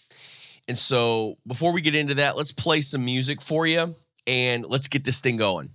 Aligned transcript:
And 0.68 0.78
so 0.78 1.36
before 1.46 1.72
we 1.72 1.80
get 1.80 1.94
into 1.94 2.14
that, 2.14 2.36
let's 2.36 2.52
play 2.52 2.80
some 2.80 3.04
music 3.04 3.42
for 3.42 3.66
you 3.66 3.94
and 4.26 4.64
let's 4.66 4.88
get 4.88 5.04
this 5.04 5.20
thing 5.20 5.36
going. 5.36 5.70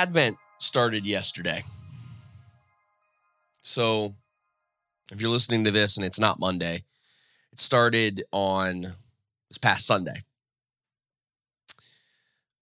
Advent 0.00 0.38
started 0.60 1.04
yesterday. 1.04 1.62
So 3.60 4.14
if 5.12 5.20
you're 5.20 5.30
listening 5.30 5.64
to 5.64 5.70
this 5.70 5.98
and 5.98 6.06
it's 6.06 6.18
not 6.18 6.40
Monday, 6.40 6.84
it 7.52 7.60
started 7.60 8.24
on 8.32 8.80
this 9.50 9.58
past 9.60 9.86
Sunday. 9.86 10.22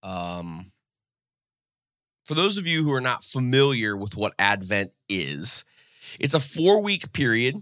Um, 0.02 0.72
for 2.24 2.34
those 2.34 2.58
of 2.58 2.66
you 2.66 2.82
who 2.82 2.92
are 2.92 3.00
not 3.00 3.22
familiar 3.22 3.96
with 3.96 4.16
what 4.16 4.34
Advent 4.40 4.90
is, 5.08 5.64
it's 6.18 6.34
a 6.34 6.40
four 6.40 6.82
week 6.82 7.12
period. 7.12 7.54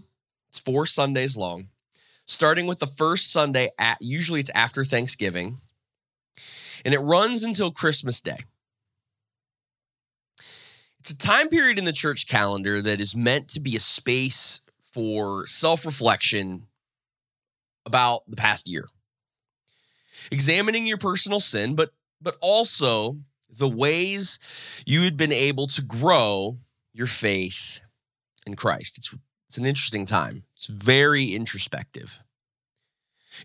It's 0.49 0.59
four 0.59 0.87
Sundays 0.87 1.37
long, 1.37 1.67
starting 2.25 2.65
with 2.65 2.79
the 2.79 2.87
first 2.87 3.31
Sunday 3.31 3.69
at 3.77 3.99
usually 4.01 4.39
it's 4.39 4.49
after 4.55 4.83
Thanksgiving, 4.83 5.57
and 6.83 6.95
it 6.95 6.99
runs 6.99 7.43
until 7.43 7.69
Christmas 7.69 8.21
Day. 8.21 8.39
It's 11.07 11.13
a 11.13 11.17
time 11.25 11.47
period 11.47 11.79
in 11.79 11.85
the 11.85 11.93
church 11.93 12.27
calendar 12.27 12.81
that 12.81 12.99
is 12.99 13.15
meant 13.15 13.47
to 13.51 13.61
be 13.61 13.77
a 13.77 13.79
space 13.79 14.59
for 14.91 15.47
self 15.47 15.85
reflection 15.85 16.67
about 17.85 18.23
the 18.27 18.35
past 18.35 18.67
year. 18.67 18.89
Examining 20.33 20.85
your 20.85 20.97
personal 20.97 21.39
sin, 21.39 21.75
but 21.75 21.93
but 22.21 22.35
also 22.41 23.15
the 23.49 23.69
ways 23.69 24.37
you 24.85 25.03
had 25.03 25.15
been 25.15 25.31
able 25.31 25.67
to 25.67 25.81
grow 25.81 26.57
your 26.91 27.07
faith 27.07 27.79
in 28.45 28.57
Christ. 28.57 28.97
It's 28.97 29.15
it's 29.47 29.57
an 29.57 29.65
interesting 29.65 30.05
time. 30.05 30.43
It's 30.57 30.67
very 30.67 31.27
introspective. 31.27 32.21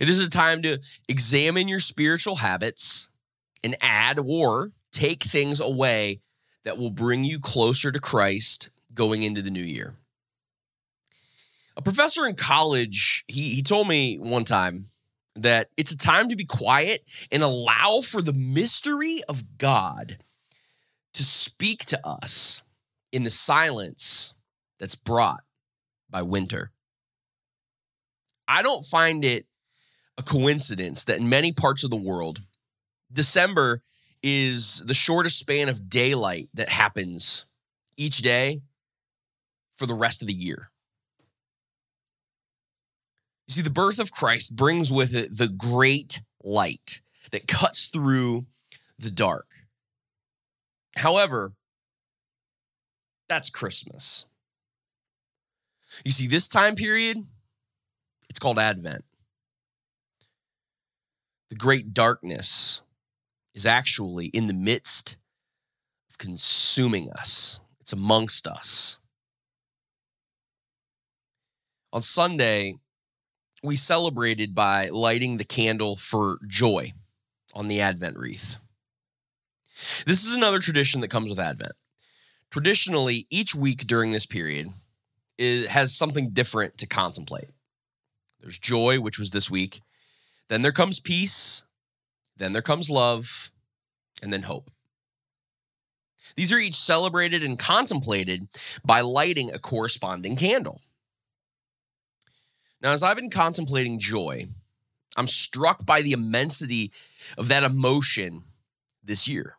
It 0.00 0.08
is 0.08 0.18
a 0.18 0.28
time 0.28 0.62
to 0.62 0.80
examine 1.08 1.68
your 1.68 1.78
spiritual 1.78 2.34
habits 2.34 3.06
and 3.62 3.76
add 3.80 4.18
or 4.18 4.70
take 4.90 5.22
things 5.22 5.60
away 5.60 6.18
that 6.64 6.78
will 6.78 6.90
bring 6.90 7.24
you 7.24 7.38
closer 7.38 7.90
to 7.90 8.00
Christ 8.00 8.70
going 8.94 9.22
into 9.22 9.42
the 9.42 9.50
new 9.50 9.62
year. 9.62 9.94
A 11.76 11.82
professor 11.82 12.26
in 12.26 12.34
college, 12.34 13.24
he, 13.28 13.50
he 13.54 13.62
told 13.62 13.88
me 13.88 14.18
one 14.18 14.44
time 14.44 14.86
that 15.34 15.70
it's 15.76 15.92
a 15.92 15.96
time 15.96 16.28
to 16.28 16.36
be 16.36 16.44
quiet 16.44 17.02
and 17.30 17.42
allow 17.42 18.00
for 18.02 18.20
the 18.20 18.34
mystery 18.34 19.22
of 19.28 19.58
God 19.58 20.18
to 21.14 21.24
speak 21.24 21.84
to 21.86 22.06
us 22.06 22.60
in 23.12 23.22
the 23.22 23.30
silence 23.30 24.32
that's 24.78 24.94
brought 24.94 25.42
by 26.10 26.22
winter. 26.22 26.70
I 28.46 28.62
don't 28.62 28.84
find 28.84 29.24
it 29.24 29.46
a 30.18 30.22
coincidence 30.22 31.04
that 31.04 31.18
in 31.18 31.28
many 31.28 31.52
parts 31.52 31.84
of 31.84 31.90
the 31.90 31.96
world, 31.96 32.42
December 33.10 33.80
is 34.22 34.82
the 34.86 34.94
shortest 34.94 35.38
span 35.38 35.68
of 35.68 35.88
daylight 35.88 36.48
that 36.54 36.68
happens 36.68 37.44
each 37.96 38.18
day 38.18 38.60
for 39.74 39.86
the 39.86 39.94
rest 39.94 40.22
of 40.22 40.28
the 40.28 40.34
year. 40.34 40.68
You 43.48 43.54
see, 43.54 43.62
the 43.62 43.70
birth 43.70 43.98
of 43.98 44.12
Christ 44.12 44.54
brings 44.54 44.92
with 44.92 45.14
it 45.14 45.36
the 45.36 45.48
great 45.48 46.22
light 46.42 47.00
that 47.32 47.48
cuts 47.48 47.86
through 47.86 48.46
the 48.98 49.10
dark. 49.10 49.46
However, 50.96 51.52
that's 53.28 53.50
Christmas. 53.50 54.24
You 56.04 56.12
see, 56.12 56.26
this 56.26 56.48
time 56.48 56.74
period, 56.74 57.18
it's 58.28 58.38
called 58.38 58.58
Advent. 58.58 59.04
The 61.48 61.56
great 61.56 61.92
darkness 61.92 62.80
is 63.54 63.66
actually 63.66 64.26
in 64.26 64.46
the 64.46 64.54
midst 64.54 65.16
of 66.10 66.18
consuming 66.18 67.10
us, 67.10 67.60
it's 67.80 67.92
amongst 67.92 68.46
us. 68.46 68.98
On 71.92 72.00
Sunday, 72.00 72.74
we 73.62 73.76
celebrated 73.76 74.54
by 74.54 74.88
lighting 74.88 75.36
the 75.36 75.44
candle 75.44 75.96
for 75.96 76.38
joy 76.46 76.92
on 77.54 77.68
the 77.68 77.80
Advent 77.80 78.16
wreath. 78.16 78.56
This 80.06 80.24
is 80.24 80.34
another 80.34 80.58
tradition 80.58 81.00
that 81.00 81.10
comes 81.10 81.28
with 81.28 81.38
Advent. 81.38 81.72
Traditionally, 82.50 83.26
each 83.30 83.54
week 83.54 83.86
during 83.86 84.10
this 84.10 84.26
period 84.26 84.68
has 85.38 85.94
something 85.94 86.30
different 86.30 86.78
to 86.78 86.86
contemplate. 86.86 87.50
There's 88.40 88.58
joy, 88.58 89.00
which 89.00 89.18
was 89.18 89.30
this 89.30 89.50
week. 89.50 89.82
Then 90.48 90.62
there 90.62 90.72
comes 90.72 90.98
peace. 90.98 91.62
Then 92.36 92.52
there 92.52 92.62
comes 92.62 92.90
love. 92.90 93.50
And 94.22 94.32
then 94.32 94.42
hope. 94.42 94.70
These 96.36 96.52
are 96.52 96.58
each 96.58 96.76
celebrated 96.76 97.42
and 97.42 97.58
contemplated 97.58 98.48
by 98.84 99.00
lighting 99.00 99.52
a 99.52 99.58
corresponding 99.58 100.36
candle. 100.36 100.80
Now, 102.80 102.92
as 102.92 103.02
I've 103.02 103.16
been 103.16 103.30
contemplating 103.30 103.98
joy, 103.98 104.46
I'm 105.16 105.28
struck 105.28 105.84
by 105.84 106.02
the 106.02 106.12
immensity 106.12 106.92
of 107.36 107.48
that 107.48 107.64
emotion 107.64 108.44
this 109.02 109.28
year. 109.28 109.56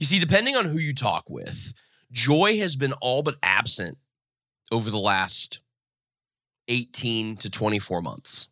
You 0.00 0.06
see, 0.06 0.18
depending 0.18 0.56
on 0.56 0.64
who 0.64 0.78
you 0.78 0.94
talk 0.94 1.28
with, 1.28 1.72
joy 2.12 2.58
has 2.58 2.76
been 2.76 2.92
all 2.94 3.22
but 3.22 3.36
absent 3.42 3.98
over 4.70 4.90
the 4.90 4.98
last 4.98 5.60
18 6.68 7.36
to 7.36 7.50
24 7.50 8.02
months. 8.02 8.48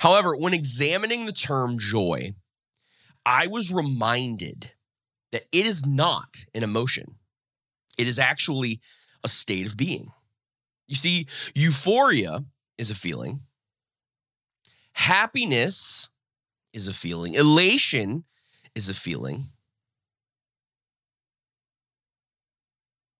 However, 0.00 0.36
when 0.36 0.54
examining 0.54 1.26
the 1.26 1.32
term 1.32 1.78
joy, 1.78 2.34
I 3.24 3.46
was 3.46 3.72
reminded 3.72 4.72
that 5.30 5.46
it 5.52 5.66
is 5.66 5.86
not 5.86 6.44
an 6.54 6.62
emotion, 6.62 7.16
it 7.98 8.08
is 8.08 8.18
actually 8.18 8.80
a 9.24 9.28
state 9.28 9.66
of 9.66 9.76
being. 9.76 10.12
You 10.88 10.96
see, 10.96 11.26
euphoria 11.54 12.44
is 12.78 12.90
a 12.90 12.94
feeling, 12.94 13.40
happiness 14.92 16.08
is 16.72 16.88
a 16.88 16.92
feeling, 16.92 17.34
elation 17.34 18.24
is 18.74 18.88
a 18.88 18.94
feeling. 18.94 19.50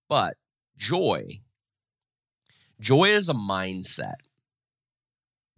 But 0.09 0.37
joy, 0.77 1.39
joy 2.79 3.09
is 3.09 3.29
a 3.29 3.33
mindset. 3.33 4.17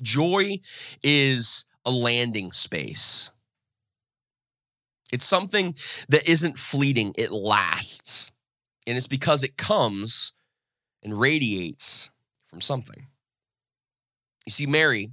Joy 0.02 0.58
is 1.04 1.66
a 1.86 1.92
landing 1.92 2.52
space. 2.52 3.32
It's 5.12 5.26
something 5.26 5.76
that 6.10 6.28
isn't 6.30 6.58
fleeting, 6.58 7.14
it 7.18 7.32
lasts. 7.32 8.32
And 8.88 8.98
it's 8.98 9.08
because 9.08 9.44
it 9.44 9.58
comes 9.58 10.34
and 11.04 11.20
radiates 11.20 12.10
from 12.46 12.62
something. 12.62 13.08
You 14.46 14.52
see, 14.52 14.66
Mary, 14.66 15.12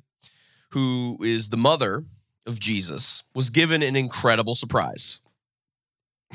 who 0.71 1.19
is 1.23 1.51
the 1.51 1.57
mother 1.57 2.03
of 2.47 2.59
Jesus, 2.59 3.23
was 3.35 3.51
given 3.51 3.83
an 3.83 3.97
incredible 3.97 4.55
surprise. 4.55 5.21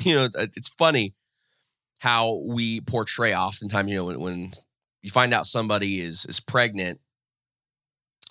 You 0.00 0.14
know, 0.14 0.28
it's 0.36 0.68
funny 0.68 1.14
how 1.98 2.40
we 2.46 2.80
portray 2.80 3.34
oftentimes, 3.34 3.90
you 3.90 3.96
know, 3.96 4.04
when, 4.04 4.20
when 4.20 4.52
you 5.02 5.10
find 5.10 5.34
out 5.34 5.46
somebody 5.46 6.00
is 6.00 6.24
is 6.26 6.38
pregnant, 6.38 7.00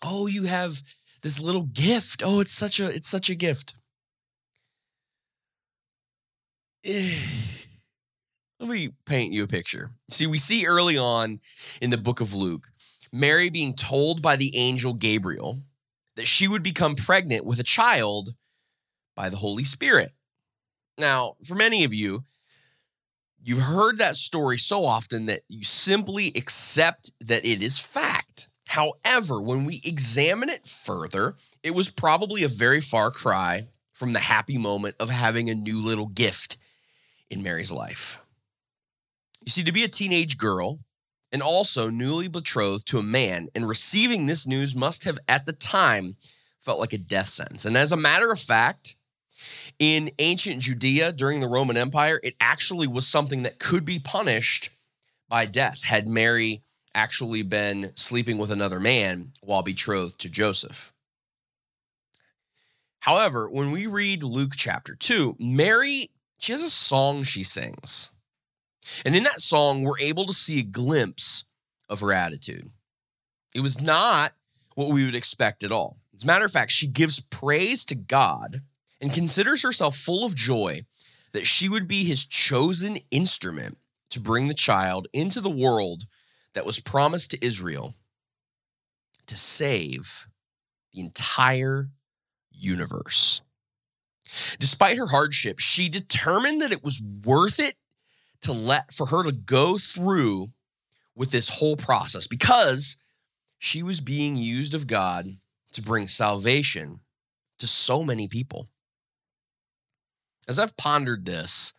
oh, 0.03 0.27
you 0.27 0.43
have 0.43 0.81
this 1.21 1.41
little 1.41 1.63
gift. 1.63 2.21
Oh, 2.25 2.39
it's 2.39 2.53
such 2.53 2.79
a 2.79 2.87
it's 2.89 3.07
such 3.07 3.29
a 3.29 3.35
gift. 3.35 3.75
Let 8.59 8.69
me 8.69 8.89
paint 9.05 9.33
you 9.33 9.43
a 9.43 9.47
picture. 9.47 9.91
See, 10.09 10.25
we 10.25 10.37
see 10.37 10.65
early 10.65 10.97
on 10.97 11.41
in 11.81 11.89
the 11.91 11.97
book 11.97 12.21
of 12.21 12.33
Luke, 12.33 12.69
Mary 13.11 13.49
being 13.49 13.75
told 13.75 14.21
by 14.21 14.35
the 14.35 14.55
angel 14.55 14.93
Gabriel 14.93 15.59
that 16.15 16.25
she 16.27 16.47
would 16.47 16.63
become 16.63 16.95
pregnant 16.95 17.45
with 17.45 17.59
a 17.59 17.63
child 17.63 18.29
by 19.15 19.29
the 19.29 19.37
Holy 19.37 19.63
Spirit. 19.63 20.11
Now, 20.97 21.35
for 21.45 21.53
many 21.53 21.83
of 21.83 21.93
you, 21.93 22.23
you've 23.43 23.59
heard 23.59 23.99
that 23.99 24.15
story 24.15 24.57
so 24.57 24.83
often 24.85 25.27
that 25.27 25.41
you 25.47 25.63
simply 25.63 26.31
accept 26.35 27.11
that 27.21 27.45
it 27.45 27.61
is 27.61 27.77
fact. 27.77 28.49
However, 28.67 29.41
when 29.41 29.65
we 29.65 29.81
examine 29.83 30.49
it 30.49 30.65
further, 30.65 31.35
it 31.63 31.73
was 31.73 31.89
probably 31.89 32.43
a 32.43 32.49
very 32.49 32.81
far 32.81 33.11
cry 33.11 33.67
from 33.93 34.13
the 34.13 34.19
happy 34.19 34.57
moment 34.57 34.95
of 34.99 35.09
having 35.09 35.49
a 35.49 35.55
new 35.55 35.81
little 35.81 36.05
gift 36.07 36.57
in 37.29 37.41
Mary's 37.41 37.71
life. 37.71 38.19
You 39.43 39.49
see, 39.49 39.63
to 39.63 39.71
be 39.71 39.83
a 39.83 39.89
teenage 39.89 40.37
girl 40.37 40.79
and 41.31 41.41
also 41.41 41.89
newly 41.89 42.27
betrothed 42.27 42.87
to 42.87 42.99
a 42.99 43.03
man 43.03 43.49
and 43.55 43.67
receiving 43.67 44.25
this 44.25 44.45
news 44.45 44.75
must 44.75 45.03
have, 45.05 45.17
at 45.27 45.45
the 45.45 45.53
time, 45.53 46.15
felt 46.59 46.79
like 46.79 46.93
a 46.93 46.97
death 46.97 47.29
sentence. 47.29 47.65
And 47.65 47.77
as 47.77 47.91
a 47.91 47.97
matter 47.97 48.31
of 48.31 48.39
fact, 48.39 48.95
in 49.79 50.11
ancient 50.19 50.61
Judea 50.61 51.11
during 51.13 51.39
the 51.39 51.47
Roman 51.47 51.77
Empire, 51.77 52.19
it 52.23 52.35
actually 52.39 52.87
was 52.87 53.07
something 53.07 53.43
that 53.43 53.59
could 53.59 53.85
be 53.85 53.99
punished 53.99 54.69
by 55.29 55.45
death 55.45 55.83
had 55.83 56.07
Mary 56.07 56.61
actually 56.97 57.43
been 57.43 57.91
sleeping 57.95 58.39
with 58.39 58.51
another 58.51 58.79
man 58.79 59.31
while 59.41 59.61
betrothed 59.61 60.19
to 60.19 60.29
Joseph. 60.29 60.91
However, 63.01 63.47
when 63.47 63.71
we 63.71 63.85
read 63.85 64.23
Luke 64.23 64.53
chapter 64.55 64.95
2, 64.95 65.35
Mary 65.39 66.09
she 66.39 66.51
has 66.51 66.61
a 66.61 66.69
song 66.69 67.23
she 67.23 67.43
sings. 67.43 68.11
And 69.05 69.15
in 69.15 69.23
that 69.23 69.41
song, 69.41 69.83
we're 69.83 69.99
able 69.99 70.25
to 70.25 70.33
see 70.33 70.59
a 70.59 70.63
glimpse 70.63 71.43
of 71.89 72.01
her 72.01 72.13
attitude. 72.13 72.69
It 73.55 73.61
was 73.61 73.81
not 73.81 74.33
what 74.75 74.89
we 74.89 75.05
would 75.05 75.15
expect 75.15 75.63
at 75.63 75.71
all. 75.71 75.97
As 76.15 76.23
a 76.23 76.27
matter 76.27 76.45
of 76.45 76.51
fact, 76.51 76.71
she 76.71 76.87
gives 76.87 77.19
praise 77.19 77.85
to 77.85 77.95
God 77.95 78.61
and 79.01 79.13
considers 79.13 79.63
herself 79.63 79.95
full 79.95 80.25
of 80.25 80.35
joy 80.35 80.81
that 81.31 81.47
she 81.47 81.69
would 81.69 81.87
be 81.87 82.03
his 82.03 82.25
chosen 82.25 82.99
instrument 83.11 83.77
to 84.09 84.19
bring 84.19 84.47
the 84.47 84.53
child 84.53 85.07
into 85.11 85.41
the 85.41 85.49
world 85.49 86.05
that 86.57 86.65
was 86.65 86.79
promised 86.79 87.29
to 87.29 87.45
Israel 87.45 87.93
to 89.27 89.37
save 89.37 90.25
the 90.91 90.99
entire 90.99 91.85
universe. 92.49 93.43
Despite 94.57 94.97
her 94.97 95.05
hardship, 95.05 95.59
she 95.59 95.87
determined 95.87 96.63
that 96.63 96.71
it 96.71 96.83
was 96.83 96.99
worth 97.23 97.59
it 97.59 97.75
to 98.41 98.53
let 98.53 98.91
for 98.91 99.05
her 99.05 99.21
to 99.21 99.31
go 99.31 99.77
through 99.77 100.49
with 101.15 101.29
this 101.29 101.59
whole 101.59 101.77
process 101.77 102.25
because 102.25 102.97
she 103.59 103.83
was 103.83 104.01
being 104.01 104.35
used 104.35 104.73
of 104.73 104.87
God 104.87 105.37
to 105.73 105.81
bring 105.83 106.07
salvation 106.07 107.01
to 107.59 107.67
so 107.67 108.03
many 108.03 108.27
people. 108.27 108.67
As 110.47 110.57
I've 110.57 110.75
pondered 110.75 111.25
this, 111.25 111.71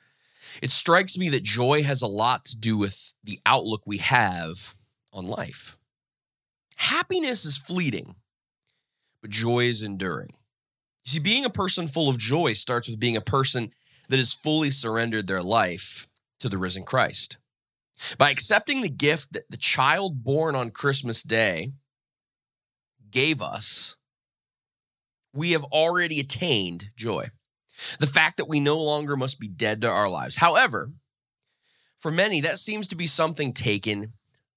it 0.62 0.70
strikes 0.70 1.18
me 1.18 1.28
that 1.30 1.42
joy 1.42 1.82
has 1.82 2.02
a 2.02 2.06
lot 2.06 2.44
to 2.46 2.56
do 2.56 2.76
with 2.76 3.14
the 3.24 3.40
outlook 3.46 3.82
we 3.86 3.98
have 3.98 4.74
on 5.12 5.26
life. 5.26 5.76
Happiness 6.76 7.44
is 7.44 7.56
fleeting, 7.56 8.14
but 9.20 9.30
joy 9.30 9.64
is 9.64 9.82
enduring. 9.82 10.30
You 11.04 11.12
see, 11.12 11.18
being 11.18 11.44
a 11.44 11.50
person 11.50 11.88
full 11.88 12.08
of 12.08 12.18
joy 12.18 12.52
starts 12.52 12.88
with 12.88 13.00
being 13.00 13.16
a 13.16 13.20
person 13.20 13.72
that 14.08 14.18
has 14.18 14.34
fully 14.34 14.70
surrendered 14.70 15.26
their 15.26 15.42
life 15.42 16.06
to 16.40 16.48
the 16.48 16.58
risen 16.58 16.84
Christ. 16.84 17.36
By 18.16 18.30
accepting 18.30 18.80
the 18.80 18.88
gift 18.88 19.32
that 19.32 19.50
the 19.50 19.56
child 19.56 20.22
born 20.22 20.54
on 20.54 20.70
Christmas 20.70 21.22
Day 21.22 21.72
gave 23.10 23.42
us, 23.42 23.96
we 25.34 25.52
have 25.52 25.64
already 25.64 26.20
attained 26.20 26.90
joy. 26.96 27.28
The 28.00 28.06
fact 28.06 28.36
that 28.38 28.48
we 28.48 28.60
no 28.60 28.78
longer 28.78 29.16
must 29.16 29.38
be 29.38 29.48
dead 29.48 29.80
to 29.82 29.88
our 29.88 30.08
lives. 30.08 30.36
However, 30.36 30.92
for 31.98 32.10
many, 32.10 32.40
that 32.40 32.58
seems 32.58 32.88
to 32.88 32.96
be 32.96 33.06
something 33.06 33.52
taken 33.52 34.12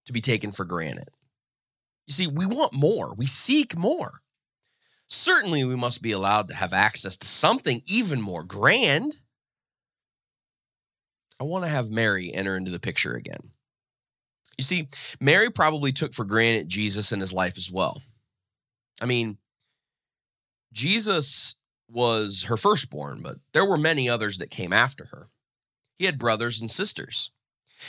to 0.06 0.14
be 0.14 0.22
taken 0.22 0.52
for 0.52 0.66
granted. 0.66 1.10
You 2.08 2.14
see, 2.14 2.28
we 2.28 2.46
want 2.46 2.74
more, 2.74 3.14
we 3.16 3.26
seek 3.26 3.78
more. 3.78 4.22
Certainly, 5.08 5.66
we 5.66 5.76
must 5.76 6.02
be 6.02 6.12
allowed 6.12 6.48
to 6.48 6.56
have 6.56 6.74
access 6.74 7.18
to 7.18 7.28
something 7.28 7.82
even 7.86 8.22
more 8.22 8.44
grand. 8.44 9.18
I 11.40 11.44
want 11.44 11.66
to 11.66 11.72
have 11.72 11.90
Mary 11.90 12.34
enter 12.34 12.56
into 12.56 12.72
the 12.72 12.80
picture 12.80 13.14
again. 13.14 13.52
You 14.58 14.64
see, 14.64 14.88
Mary 15.20 15.50
probably 15.50 15.92
took 15.92 16.14
for 16.14 16.24
granted 16.24 16.70
Jesus 16.70 17.12
in 17.12 17.20
his 17.20 17.34
life 17.34 17.58
as 17.58 17.70
well. 17.72 18.02
I 19.02 19.06
mean, 19.06 19.38
Jesus 20.72 21.56
was 21.92 22.44
her 22.44 22.58
firstborn, 22.58 23.22
but 23.22 23.38
there 23.54 23.66
were 23.66 23.78
many 23.78 24.10
others 24.10 24.38
that 24.38 24.50
came 24.50 24.74
after 24.74 25.06
her. 25.06 25.30
He 25.96 26.06
had 26.06 26.18
brothers 26.18 26.62
and 26.62 26.70
sisters. 26.70 27.32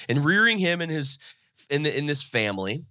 And 0.09 0.25
rearing 0.25 0.59
him 0.59 0.81
in 0.81 0.91
his 0.91 1.19
in 1.71 1.83
the 1.83 1.97
in 1.97 2.07
this 2.07 2.23
family, 2.23 2.85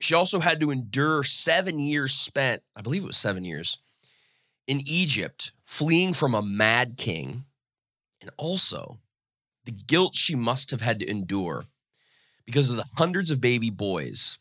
she 0.00 0.14
also 0.14 0.40
had 0.40 0.60
to 0.60 0.70
endure 0.70 1.22
seven 1.22 1.78
years 1.78 2.12
spent, 2.12 2.62
I 2.76 2.82
believe 2.82 3.02
it 3.02 3.06
was 3.06 3.16
seven 3.16 3.44
years, 3.44 3.78
in 4.66 4.82
Egypt, 4.86 5.52
fleeing 5.62 6.12
from 6.12 6.34
a 6.34 6.42
mad 6.42 6.96
king, 6.96 7.44
and 8.20 8.30
also 8.36 8.98
the 9.64 9.72
guilt 9.72 10.14
she 10.14 10.34
must 10.34 10.70
have 10.70 10.80
had 10.80 11.00
to 11.00 11.10
endure 11.10 11.66
because 12.44 12.70
of 12.70 12.76
the 12.76 12.84
hundreds 12.96 13.30
of 13.30 13.40
baby 13.40 13.70
boys 13.70 14.38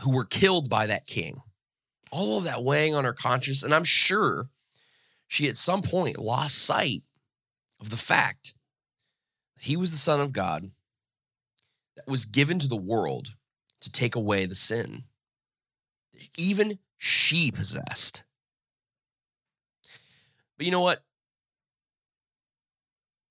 who 0.00 0.10
were 0.10 0.24
killed 0.24 0.70
by 0.70 0.86
that 0.86 1.06
king. 1.06 1.42
All 2.10 2.38
of 2.38 2.44
that 2.44 2.62
weighing 2.62 2.94
on 2.94 3.04
her 3.04 3.12
conscience. 3.12 3.62
And 3.62 3.74
I'm 3.74 3.84
sure 3.84 4.48
she 5.28 5.48
at 5.48 5.56
some 5.56 5.82
point 5.82 6.18
lost 6.18 6.64
sight 6.64 7.02
of 7.80 7.90
the 7.90 7.96
fact 7.96 8.54
that 9.56 9.64
he 9.64 9.76
was 9.76 9.90
the 9.90 9.96
Son 9.96 10.20
of 10.20 10.32
God 10.32 10.70
that 11.96 12.06
was 12.06 12.24
given 12.24 12.58
to 12.58 12.68
the 12.68 12.76
world 12.76 13.36
to 13.80 13.90
take 13.90 14.14
away 14.14 14.46
the 14.46 14.54
sin 14.54 15.04
that 16.14 16.28
even 16.38 16.78
she 16.96 17.50
possessed. 17.50 18.22
But 20.56 20.66
you 20.66 20.72
know 20.72 20.80
what? 20.80 21.04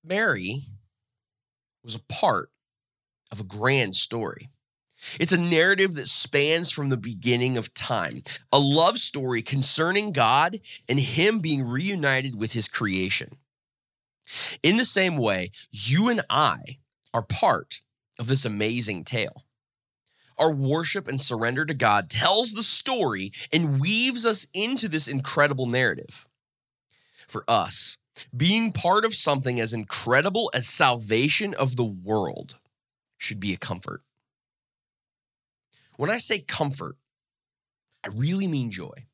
Mary 0.04 0.60
was 1.82 1.96
a 1.96 2.00
part 2.00 2.50
of 3.32 3.40
a 3.40 3.44
grand 3.44 3.96
story. 3.96 4.50
It's 5.20 5.32
a 5.32 5.40
narrative 5.40 5.94
that 5.94 6.08
spans 6.08 6.70
from 6.70 6.88
the 6.88 6.96
beginning 6.96 7.56
of 7.56 7.74
time, 7.74 8.22
a 8.52 8.58
love 8.58 8.98
story 8.98 9.42
concerning 9.42 10.12
God 10.12 10.60
and 10.88 10.98
Him 10.98 11.40
being 11.40 11.66
reunited 11.66 12.38
with 12.38 12.52
His 12.52 12.68
creation. 12.68 13.38
In 14.62 14.76
the 14.76 14.84
same 14.84 15.16
way, 15.16 15.50
you 15.70 16.08
and 16.08 16.22
I 16.30 16.78
are 17.14 17.22
part 17.22 17.80
of 18.18 18.26
this 18.26 18.44
amazing 18.44 19.04
tale. 19.04 19.44
Our 20.38 20.52
worship 20.52 21.08
and 21.08 21.20
surrender 21.20 21.64
to 21.64 21.74
God 21.74 22.10
tells 22.10 22.52
the 22.52 22.62
story 22.62 23.32
and 23.52 23.80
weaves 23.80 24.26
us 24.26 24.46
into 24.52 24.88
this 24.88 25.08
incredible 25.08 25.66
narrative. 25.66 26.26
For 27.28 27.44
us, 27.48 27.96
being 28.36 28.72
part 28.72 29.04
of 29.04 29.14
something 29.14 29.60
as 29.60 29.72
incredible 29.72 30.50
as 30.54 30.66
salvation 30.66 31.54
of 31.54 31.76
the 31.76 31.84
world 31.84 32.58
should 33.18 33.40
be 33.40 33.52
a 33.52 33.58
comfort. 33.58 34.02
When 35.96 36.10
I 36.10 36.18
say 36.18 36.40
comfort, 36.40 36.96
I 38.04 38.08
really 38.08 38.46
mean 38.46 38.70
joy 38.70 39.06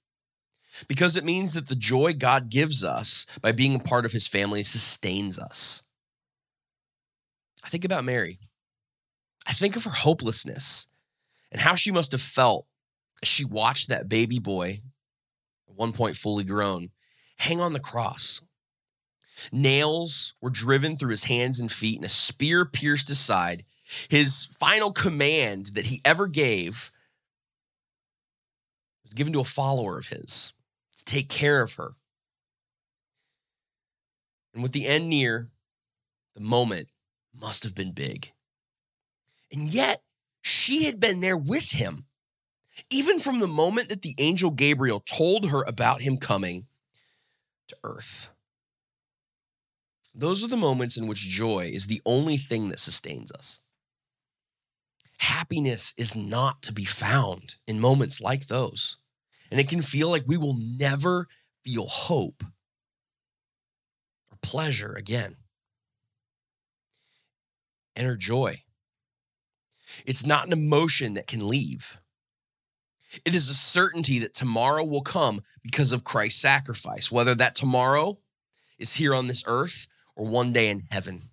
because 0.88 1.16
it 1.16 1.24
means 1.24 1.54
that 1.54 1.68
the 1.68 1.74
joy 1.74 2.14
God 2.14 2.48
gives 2.50 2.82
us 2.82 3.26
by 3.40 3.52
being 3.52 3.74
a 3.74 3.80
part 3.80 4.04
of 4.04 4.12
his 4.12 4.26
family 4.26 4.62
sustains 4.62 5.38
us. 5.38 5.82
I 7.64 7.68
think 7.68 7.84
about 7.84 8.04
Mary. 8.04 8.40
I 9.46 9.52
think 9.52 9.76
of 9.76 9.84
her 9.84 9.90
hopelessness 9.90 10.86
and 11.50 11.60
how 11.60 11.74
she 11.74 11.92
must 11.92 12.12
have 12.12 12.20
felt 12.20 12.66
as 13.22 13.28
she 13.28 13.44
watched 13.44 13.88
that 13.88 14.08
baby 14.08 14.38
boy, 14.38 14.80
at 15.68 15.74
one 15.74 15.92
point 15.92 16.16
fully 16.16 16.44
grown, 16.44 16.90
hang 17.38 17.60
on 17.60 17.72
the 17.72 17.80
cross. 17.80 18.40
Nails 19.50 20.34
were 20.40 20.50
driven 20.50 20.96
through 20.96 21.10
his 21.10 21.24
hands 21.24 21.58
and 21.60 21.70
feet, 21.70 21.96
and 21.96 22.04
a 22.04 22.10
spear 22.10 22.64
pierced 22.64 23.08
his 23.08 23.18
side. 23.18 23.64
His 24.08 24.48
final 24.58 24.92
command 24.92 25.66
that 25.74 25.86
he 25.86 26.00
ever 26.04 26.26
gave 26.28 26.90
was 29.04 29.14
given 29.14 29.32
to 29.34 29.40
a 29.40 29.44
follower 29.44 29.98
of 29.98 30.08
his 30.08 30.52
to 30.96 31.04
take 31.04 31.28
care 31.28 31.62
of 31.62 31.74
her. 31.74 31.92
And 34.54 34.62
with 34.62 34.72
the 34.72 34.86
end 34.86 35.08
near, 35.08 35.48
the 36.34 36.40
moment 36.40 36.92
must 37.34 37.64
have 37.64 37.74
been 37.74 37.92
big. 37.92 38.32
And 39.50 39.62
yet, 39.62 40.02
she 40.40 40.84
had 40.84 40.98
been 40.98 41.20
there 41.20 41.36
with 41.36 41.72
him. 41.72 42.06
Even 42.90 43.18
from 43.18 43.38
the 43.38 43.48
moment 43.48 43.90
that 43.90 44.02
the 44.02 44.14
angel 44.18 44.50
Gabriel 44.50 45.00
told 45.00 45.50
her 45.50 45.62
about 45.62 46.00
him 46.00 46.16
coming 46.16 46.66
to 47.68 47.76
earth. 47.84 48.30
Those 50.14 50.44
are 50.44 50.48
the 50.48 50.56
moments 50.56 50.96
in 50.96 51.06
which 51.06 51.28
joy 51.28 51.70
is 51.72 51.86
the 51.86 52.02
only 52.04 52.36
thing 52.36 52.68
that 52.68 52.78
sustains 52.78 53.32
us. 53.32 53.60
Happiness 55.22 55.94
is 55.96 56.16
not 56.16 56.62
to 56.62 56.72
be 56.72 56.84
found 56.84 57.54
in 57.68 57.78
moments 57.78 58.20
like 58.20 58.48
those. 58.48 58.96
And 59.52 59.60
it 59.60 59.68
can 59.68 59.80
feel 59.80 60.08
like 60.08 60.24
we 60.26 60.36
will 60.36 60.56
never 60.58 61.28
feel 61.64 61.86
hope 61.86 62.42
or 64.32 64.38
pleasure 64.42 64.92
again. 64.94 65.36
and 67.94 68.04
Enter 68.04 68.16
joy. 68.16 68.62
It's 70.04 70.26
not 70.26 70.44
an 70.44 70.52
emotion 70.52 71.14
that 71.14 71.28
can 71.28 71.48
leave. 71.48 72.00
It 73.24 73.32
is 73.32 73.48
a 73.48 73.54
certainty 73.54 74.18
that 74.18 74.34
tomorrow 74.34 74.82
will 74.82 75.02
come 75.02 75.42
because 75.62 75.92
of 75.92 76.02
Christ's 76.02 76.40
sacrifice, 76.40 77.12
whether 77.12 77.36
that 77.36 77.54
tomorrow 77.54 78.18
is 78.76 78.94
here 78.94 79.14
on 79.14 79.28
this 79.28 79.44
earth 79.46 79.86
or 80.16 80.26
one 80.26 80.52
day 80.52 80.68
in 80.68 80.80
heaven. 80.90 81.30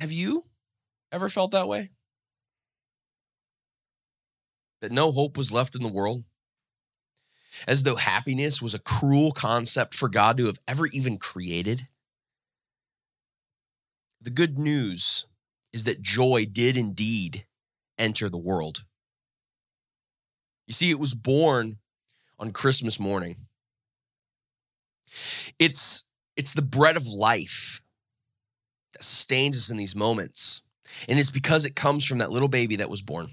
Have 0.00 0.10
you 0.10 0.42
ever 1.12 1.28
felt 1.28 1.52
that 1.52 1.68
way? 1.68 1.90
that 4.80 4.92
no 4.92 5.10
hope 5.12 5.36
was 5.36 5.52
left 5.52 5.74
in 5.74 5.82
the 5.82 5.88
world? 5.88 6.24
As 7.66 7.82
though 7.82 7.96
happiness 7.96 8.60
was 8.60 8.74
a 8.74 8.78
cruel 8.78 9.32
concept 9.32 9.94
for 9.94 10.08
God 10.08 10.36
to 10.36 10.46
have 10.46 10.60
ever 10.68 10.86
even 10.88 11.16
created? 11.16 11.88
The 14.20 14.30
good 14.30 14.58
news 14.58 15.24
is 15.72 15.84
that 15.84 16.02
joy 16.02 16.46
did 16.50 16.76
indeed 16.76 17.46
enter 17.98 18.28
the 18.28 18.36
world. 18.36 18.84
You 20.66 20.72
see, 20.72 20.90
it 20.90 20.98
was 20.98 21.14
born 21.14 21.78
on 22.38 22.52
Christmas 22.52 23.00
morning. 23.00 23.46
It's, 25.58 26.04
it's 26.36 26.52
the 26.52 26.62
bread 26.62 26.96
of 26.96 27.06
life 27.06 27.80
that 28.92 29.02
sustains 29.02 29.56
us 29.56 29.70
in 29.70 29.76
these 29.76 29.96
moments. 29.96 30.60
And 31.08 31.18
it's 31.18 31.30
because 31.30 31.64
it 31.64 31.76
comes 31.76 32.04
from 32.04 32.18
that 32.18 32.30
little 32.30 32.48
baby 32.48 32.76
that 32.76 32.90
was 32.90 33.02
born. 33.02 33.28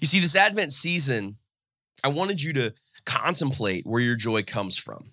You 0.00 0.06
see, 0.06 0.20
this 0.20 0.36
Advent 0.36 0.72
season, 0.72 1.36
I 2.02 2.08
wanted 2.08 2.42
you 2.42 2.52
to 2.54 2.72
contemplate 3.04 3.86
where 3.86 4.00
your 4.00 4.16
joy 4.16 4.42
comes 4.42 4.76
from. 4.76 5.12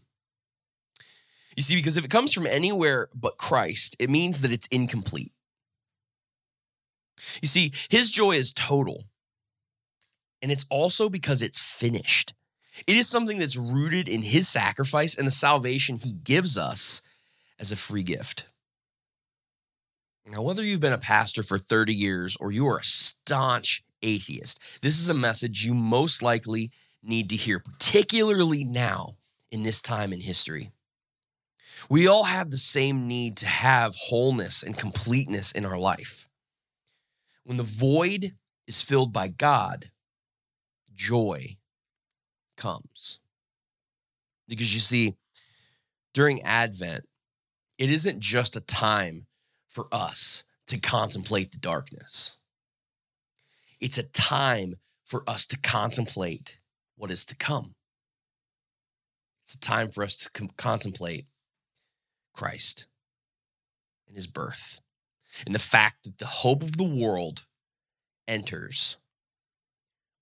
You 1.55 1.63
see, 1.63 1.75
because 1.75 1.97
if 1.97 2.05
it 2.05 2.11
comes 2.11 2.33
from 2.33 2.45
anywhere 2.45 3.09
but 3.15 3.37
Christ, 3.37 3.95
it 3.99 4.09
means 4.09 4.41
that 4.41 4.51
it's 4.51 4.67
incomplete. 4.67 5.31
You 7.41 7.47
see, 7.47 7.73
his 7.89 8.11
joy 8.11 8.33
is 8.33 8.53
total, 8.53 9.05
and 10.41 10.51
it's 10.51 10.67
also 10.69 11.09
because 11.09 11.41
it's 11.41 11.59
finished. 11.59 12.35
It 12.85 12.95
is 12.95 13.09
something 13.09 13.39
that's 13.39 13.57
rooted 13.57 14.07
in 14.07 14.21
his 14.21 14.47
sacrifice 14.47 15.17
and 15.17 15.25
the 15.25 15.31
salvation 15.31 15.97
he 15.97 16.11
gives 16.11 16.59
us 16.59 17.01
as 17.59 17.71
a 17.71 17.75
free 17.75 18.03
gift. 18.03 18.47
Now, 20.29 20.41
whether 20.41 20.63
you've 20.63 20.81
been 20.81 20.93
a 20.93 20.97
pastor 20.97 21.41
for 21.41 21.57
30 21.57 21.93
years 21.93 22.35
or 22.39 22.51
you 22.51 22.67
are 22.67 22.79
a 22.79 22.83
staunch 22.83 23.83
atheist. 24.01 24.59
This 24.81 24.99
is 24.99 25.09
a 25.09 25.13
message 25.13 25.65
you 25.65 25.73
most 25.73 26.21
likely 26.21 26.71
need 27.03 27.29
to 27.29 27.35
hear, 27.35 27.59
particularly 27.59 28.63
now 28.63 29.17
in 29.51 29.63
this 29.63 29.81
time 29.81 30.13
in 30.13 30.19
history. 30.19 30.71
We 31.89 32.07
all 32.07 32.23
have 32.23 32.49
the 32.49 32.57
same 32.57 33.07
need 33.07 33.37
to 33.37 33.45
have 33.45 33.95
wholeness 33.95 34.63
and 34.63 34.77
completeness 34.77 35.51
in 35.51 35.65
our 35.65 35.77
life. 35.77 36.27
When 37.43 37.57
the 37.57 37.63
void 37.63 38.33
is 38.67 38.81
filled 38.81 39.13
by 39.13 39.29
God, 39.29 39.91
joy 40.93 41.57
comes. 42.57 43.19
Because 44.47 44.73
you 44.73 44.79
see, 44.81 45.15
during 46.13 46.41
Advent, 46.41 47.05
it 47.77 47.91
isn't 47.91 48.19
just 48.19 48.55
a 48.55 48.61
time 48.61 49.27
for 49.77 49.87
us 49.91 50.43
to 50.65 50.79
contemplate 50.79 51.51
the 51.51 51.59
darkness. 51.59 52.35
It's 53.79 53.99
a 53.99 54.03
time 54.03 54.73
for 55.05 55.21
us 55.29 55.45
to 55.45 55.57
contemplate 55.59 56.57
what 56.95 57.11
is 57.11 57.23
to 57.25 57.35
come. 57.35 57.75
It's 59.43 59.53
a 59.53 59.59
time 59.59 59.91
for 59.91 60.03
us 60.03 60.15
to 60.15 60.31
com- 60.31 60.49
contemplate 60.57 61.27
Christ 62.33 62.87
and 64.07 64.15
his 64.15 64.25
birth 64.25 64.81
and 65.45 65.53
the 65.53 65.59
fact 65.59 66.05
that 66.05 66.17
the 66.17 66.25
hope 66.25 66.63
of 66.63 66.77
the 66.77 66.83
world 66.83 67.45
enters 68.27 68.97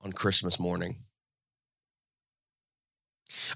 on 0.01 0.12
Christmas 0.12 0.59
morning. 0.59 0.97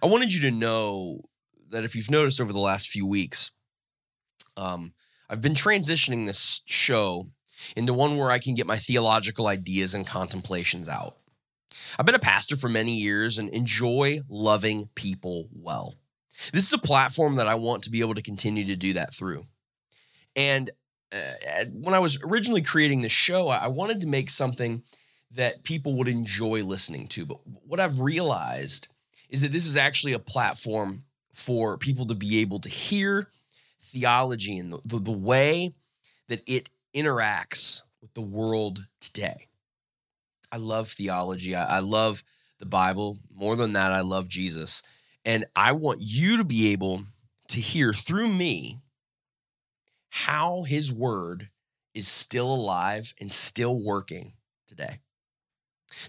I 0.01 0.05
wanted 0.05 0.33
you 0.33 0.39
to 0.49 0.51
know 0.51 1.25
that 1.71 1.83
if 1.83 1.93
you've 1.93 2.09
noticed 2.09 2.39
over 2.39 2.53
the 2.53 2.59
last 2.59 2.87
few 2.87 3.05
weeks, 3.05 3.51
um, 4.55 4.93
I've 5.29 5.41
been 5.41 5.53
transitioning 5.53 6.25
this 6.25 6.61
show 6.65 7.29
into 7.75 7.93
one 7.93 8.17
where 8.17 8.31
I 8.31 8.39
can 8.39 8.55
get 8.55 8.65
my 8.65 8.77
theological 8.77 9.47
ideas 9.47 9.93
and 9.93 10.07
contemplations 10.07 10.89
out. 10.89 11.17
I've 11.97 12.05
been 12.05 12.15
a 12.15 12.19
pastor 12.19 12.55
for 12.55 12.69
many 12.69 12.93
years 12.93 13.37
and 13.37 13.49
enjoy 13.49 14.19
loving 14.27 14.89
people 14.95 15.47
well. 15.51 15.95
This 16.53 16.65
is 16.65 16.73
a 16.73 16.79
platform 16.79 17.35
that 17.35 17.47
I 17.47 17.55
want 17.55 17.83
to 17.83 17.89
be 17.89 17.99
able 17.99 18.15
to 18.15 18.21
continue 18.21 18.65
to 18.65 18.75
do 18.75 18.93
that 18.93 19.13
through. 19.13 19.45
And 20.35 20.71
uh, 21.11 21.65
when 21.71 21.93
I 21.93 21.99
was 21.99 22.19
originally 22.23 22.61
creating 22.61 23.01
this 23.01 23.11
show, 23.11 23.49
I 23.49 23.67
wanted 23.67 24.01
to 24.01 24.07
make 24.07 24.29
something 24.29 24.83
that 25.31 25.63
people 25.63 25.95
would 25.97 26.07
enjoy 26.07 26.63
listening 26.63 27.07
to. 27.09 27.25
But 27.25 27.39
what 27.45 27.79
I've 27.79 27.99
realized 27.99 28.87
is 29.29 29.41
that 29.41 29.51
this 29.51 29.67
is 29.67 29.77
actually 29.77 30.13
a 30.13 30.19
platform 30.19 31.03
for 31.33 31.77
people 31.77 32.05
to 32.07 32.15
be 32.15 32.39
able 32.39 32.59
to 32.59 32.69
hear 32.69 33.29
theology 33.81 34.57
and 34.57 34.73
the, 34.73 34.79
the, 34.85 34.99
the 34.99 35.11
way 35.11 35.73
that 36.27 36.41
it 36.47 36.69
interacts 36.95 37.81
with 38.01 38.13
the 38.13 38.21
world 38.21 38.87
today. 38.99 39.47
I 40.51 40.57
love 40.57 40.89
theology. 40.89 41.55
I, 41.55 41.77
I 41.77 41.79
love 41.79 42.23
the 42.59 42.65
Bible. 42.65 43.19
More 43.33 43.55
than 43.55 43.73
that, 43.73 43.91
I 43.91 44.01
love 44.01 44.27
Jesus. 44.27 44.83
And 45.25 45.45
I 45.55 45.73
want 45.73 45.99
you 46.01 46.37
to 46.37 46.43
be 46.43 46.71
able 46.71 47.03
to 47.49 47.59
hear 47.59 47.93
through 47.93 48.29
me 48.29 48.79
how 50.09 50.63
his 50.63 50.91
word 50.91 51.49
is 51.93 52.07
still 52.07 52.51
alive 52.53 53.13
and 53.19 53.31
still 53.31 53.79
working 53.79 54.33
today. 54.67 54.99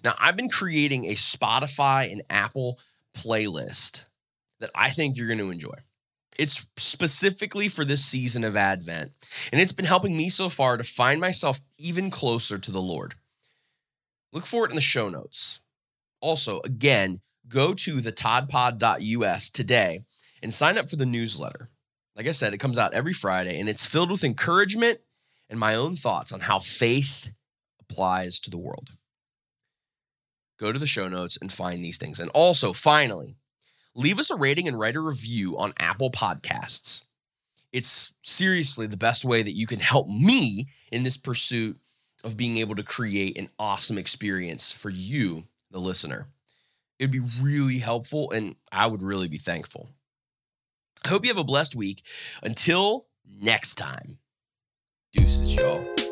Now, 0.04 0.14
I've 0.18 0.36
been 0.36 0.48
creating 0.48 1.06
a 1.06 1.14
Spotify 1.14 2.12
and 2.12 2.22
Apple 2.28 2.78
playlist 3.16 4.04
that 4.60 4.70
I 4.74 4.90
think 4.90 5.16
you're 5.16 5.26
going 5.26 5.38
to 5.38 5.50
enjoy. 5.50 5.74
It's 6.38 6.66
specifically 6.76 7.68
for 7.68 7.84
this 7.84 8.04
season 8.04 8.44
of 8.44 8.56
Advent, 8.56 9.12
and 9.52 9.60
it's 9.60 9.72
been 9.72 9.84
helping 9.84 10.16
me 10.16 10.28
so 10.28 10.48
far 10.48 10.76
to 10.76 10.84
find 10.84 11.20
myself 11.20 11.60
even 11.78 12.10
closer 12.10 12.58
to 12.58 12.72
the 12.72 12.80
Lord. 12.80 13.14
Look 14.32 14.46
for 14.46 14.64
it 14.64 14.70
in 14.70 14.76
the 14.76 14.80
show 14.80 15.08
notes. 15.08 15.60
Also, 16.20 16.60
again, 16.64 17.20
go 17.48 17.74
to 17.74 18.00
the 18.00 18.12
toddpod.us 18.12 19.50
today 19.50 20.04
and 20.42 20.54
sign 20.54 20.78
up 20.78 20.88
for 20.88 20.96
the 20.96 21.06
newsletter. 21.06 21.68
Like 22.16 22.26
I 22.26 22.32
said, 22.32 22.54
it 22.54 22.58
comes 22.58 22.78
out 22.78 22.94
every 22.94 23.12
Friday 23.12 23.58
and 23.58 23.68
it's 23.68 23.86
filled 23.86 24.10
with 24.10 24.24
encouragement 24.24 25.00
and 25.48 25.58
my 25.58 25.74
own 25.74 25.96
thoughts 25.96 26.32
on 26.32 26.40
how 26.40 26.58
faith 26.58 27.30
applies 27.80 28.38
to 28.40 28.50
the 28.50 28.58
world. 28.58 28.90
Go 30.58 30.72
to 30.72 30.78
the 30.78 30.86
show 30.86 31.08
notes 31.08 31.38
and 31.40 31.50
find 31.50 31.82
these 31.82 31.98
things. 31.98 32.20
And 32.20 32.30
also, 32.30 32.72
finally, 32.72 33.36
leave 33.94 34.18
us 34.18 34.30
a 34.30 34.36
rating 34.36 34.68
and 34.68 34.78
write 34.78 34.96
a 34.96 35.00
review 35.00 35.58
on 35.58 35.74
Apple 35.78 36.10
Podcasts. 36.10 37.02
It's 37.72 38.12
seriously 38.22 38.86
the 38.86 38.96
best 38.96 39.24
way 39.24 39.42
that 39.42 39.56
you 39.56 39.66
can 39.66 39.80
help 39.80 40.08
me 40.08 40.68
in 40.90 41.02
this 41.02 41.16
pursuit 41.16 41.78
of 42.24 42.36
being 42.36 42.58
able 42.58 42.74
to 42.74 42.82
create 42.82 43.38
an 43.38 43.48
awesome 43.58 43.98
experience 43.98 44.72
for 44.72 44.90
you, 44.90 45.44
the 45.70 45.78
listener. 45.78 46.28
It'd 46.98 47.10
be 47.10 47.22
really 47.40 47.78
helpful 47.78 48.30
and 48.30 48.56
I 48.70 48.86
would 48.86 49.02
really 49.02 49.28
be 49.28 49.38
thankful. 49.38 49.88
I 51.04 51.08
hope 51.08 51.24
you 51.24 51.30
have 51.30 51.38
a 51.38 51.44
blessed 51.44 51.74
week. 51.74 52.02
Until 52.42 53.06
next 53.40 53.76
time, 53.76 54.18
deuces, 55.12 55.54
y'all. 55.54 56.09